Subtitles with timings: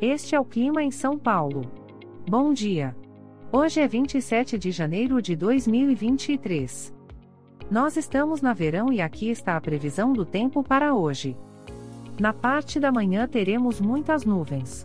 [0.00, 1.62] Este é o clima em São Paulo.
[2.28, 2.94] Bom dia.
[3.50, 6.94] Hoje é 27 de janeiro de 2023.
[7.70, 11.34] Nós estamos na verão e aqui está a previsão do tempo para hoje.
[12.20, 14.84] Na parte da manhã teremos muitas nuvens.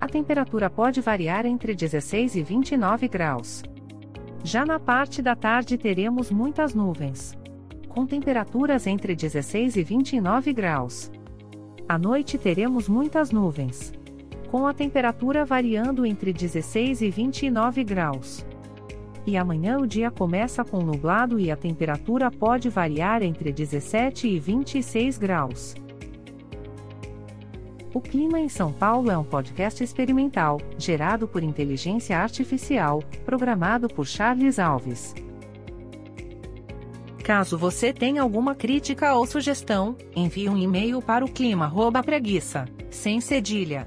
[0.00, 3.64] A temperatura pode variar entre 16 e 29 graus.
[4.44, 7.36] Já na parte da tarde teremos muitas nuvens.
[7.88, 11.10] Com temperaturas entre 16 e 29 graus.
[11.88, 13.98] À noite teremos muitas nuvens.
[14.50, 18.44] Com a temperatura variando entre 16 e 29 graus.
[19.24, 24.40] E amanhã o dia começa com nublado e a temperatura pode variar entre 17 e
[24.40, 25.76] 26 graus.
[27.94, 34.04] O Clima em São Paulo é um podcast experimental, gerado por inteligência artificial, programado por
[34.04, 35.14] Charles Alves.
[37.22, 43.86] Caso você tenha alguma crítica ou sugestão, envie um e-mail para o clima@preguiça, sem cedilha,